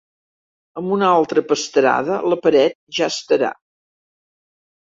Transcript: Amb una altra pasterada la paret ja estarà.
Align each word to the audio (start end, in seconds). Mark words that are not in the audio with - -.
Amb 0.79 0.93
una 0.95 1.09
altra 1.17 1.43
pasterada 1.51 2.17
la 2.33 2.39
paret 2.47 2.77
ja 3.01 3.13
estarà. 3.17 3.55